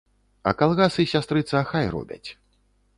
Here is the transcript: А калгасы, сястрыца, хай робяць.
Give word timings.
А 0.51 0.53
калгасы, 0.61 1.07
сястрыца, 1.13 1.59
хай 1.71 1.85
робяць. 1.97 2.29